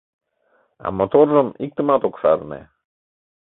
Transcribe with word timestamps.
а 0.85 0.87
моторжым 0.97 1.47
иктымат 1.65 2.01
ок 2.07 2.15
шарне. 2.21 2.61